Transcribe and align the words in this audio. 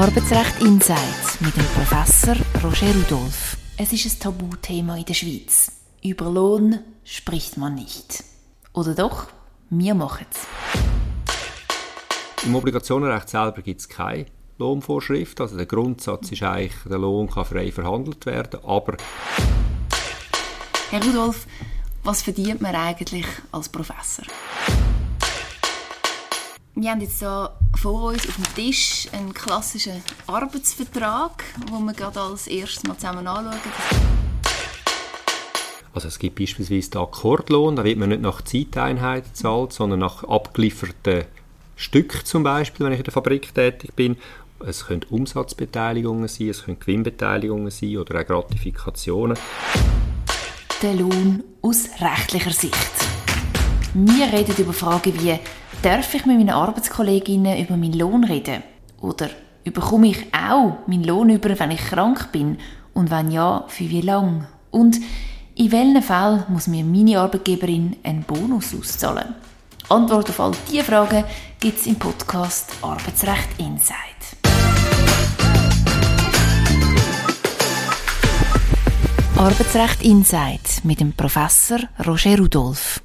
Arbeitsrecht 0.00 0.62
Insight 0.62 1.40
mit 1.40 1.54
dem 1.54 1.66
Professor 1.74 2.34
Roger 2.64 2.86
Rudolph. 2.94 3.58
Es 3.76 3.92
ist 3.92 4.06
ein 4.06 4.18
Tabuthema 4.18 4.96
in 4.96 5.04
der 5.04 5.12
Schweiz. 5.12 5.72
Über 6.02 6.30
Lohn 6.30 6.78
spricht 7.04 7.58
man 7.58 7.74
nicht. 7.74 8.24
Oder 8.72 8.94
doch? 8.94 9.26
Wir 9.68 9.94
machen 9.94 10.24
es. 10.30 10.46
Im 12.46 12.54
Obligationenrecht 12.54 13.28
selber 13.28 13.60
gibt 13.60 13.82
es 13.82 13.90
keine 13.90 14.24
Lohnvorschrift. 14.56 15.38
Also 15.38 15.58
der 15.58 15.66
Grundsatz 15.66 16.32
ist 16.32 16.42
eigentlich, 16.44 16.72
der 16.86 16.98
Lohn 16.98 17.28
kann 17.28 17.44
frei 17.44 17.70
verhandelt 17.70 18.24
werden, 18.24 18.64
aber... 18.64 18.96
Herr 20.88 21.04
Rudolph, 21.04 21.46
was 22.04 22.22
verdient 22.22 22.62
man 22.62 22.74
eigentlich 22.74 23.26
als 23.52 23.68
Professor? 23.68 24.24
Wir 26.80 26.92
haben 26.92 27.02
jetzt 27.02 27.18
hier 27.18 27.50
vor 27.78 28.04
uns 28.04 28.26
auf 28.26 28.36
dem 28.36 28.54
Tisch 28.54 29.06
einen 29.12 29.34
klassischen 29.34 30.02
Arbeitsvertrag, 30.26 31.44
den 31.70 31.84
wir 31.84 31.92
gerade 31.92 32.18
als 32.18 32.46
erstes 32.46 32.84
mal 32.84 32.96
zusammen 32.96 33.26
anschauen. 33.26 33.60
Also 35.92 36.08
es 36.08 36.18
gibt 36.18 36.38
beispielsweise 36.38 36.88
den 36.88 37.02
Akkordlohn, 37.02 37.76
da 37.76 37.84
wird 37.84 37.98
man 37.98 38.08
nicht 38.08 38.22
nach 38.22 38.40
Zeiteinheit 38.40 39.24
gezahlt, 39.24 39.74
sondern 39.74 39.98
nach 39.98 40.24
abgelieferten 40.24 41.24
Stück 41.76 42.26
zum 42.26 42.44
Beispiel, 42.44 42.86
wenn 42.86 42.94
ich 42.94 43.00
in 43.00 43.04
der 43.04 43.12
Fabrik 43.12 43.54
tätig 43.54 43.94
bin. 43.94 44.16
Es 44.66 44.86
können 44.86 45.02
Umsatzbeteiligungen 45.10 46.28
sein, 46.28 46.48
es 46.48 46.64
können 46.64 46.80
Gewinnbeteiligungen 46.80 47.70
sein 47.70 47.98
oder 47.98 48.20
auch 48.20 48.26
Gratifikationen. 48.26 49.36
Der 50.80 50.94
Lohn 50.94 51.44
aus 51.60 51.90
rechtlicher 52.00 52.52
Sicht. 52.52 52.74
Wir 53.92 54.32
reden 54.32 54.54
über 54.56 54.72
Fragen 54.72 55.12
wie 55.20 55.38
Darf 55.82 56.14
ich 56.14 56.26
mit 56.26 56.36
meinen 56.36 56.50
Arbeitskolleginnen 56.50 57.58
über 57.64 57.76
meinen 57.76 57.94
Lohn 57.94 58.24
reden? 58.24 58.62
Oder 59.00 59.30
bekomme 59.64 60.08
ich 60.08 60.26
auch 60.34 60.76
meinen 60.86 61.04
Lohn 61.04 61.30
über, 61.30 61.58
wenn 61.58 61.70
ich 61.70 61.80
krank 61.80 62.32
bin? 62.32 62.58
Und 62.92 63.10
wenn 63.10 63.30
ja, 63.30 63.64
für 63.68 63.88
wie 63.88 64.02
lang? 64.02 64.46
Und 64.70 64.98
in 65.54 65.72
welchen 65.72 66.02
Fällen 66.02 66.44
muss 66.48 66.66
mir 66.66 66.84
meine 66.84 67.18
Arbeitgeberin 67.18 67.96
einen 68.02 68.24
Bonus 68.24 68.74
auszahlen? 68.74 69.34
Antwort 69.88 70.28
auf 70.28 70.40
all 70.40 70.52
diese 70.70 70.84
Fragen 70.84 71.24
gibt 71.58 71.78
es 71.78 71.86
im 71.86 71.96
Podcast 71.96 72.72
Arbeitsrecht 72.82 73.48
Insight. 73.58 73.96
Arbeitsrecht 79.36 80.02
Insight 80.02 80.84
mit 80.84 81.00
dem 81.00 81.14
Professor 81.14 81.78
Roger 82.06 82.38
Rudolph. 82.38 83.00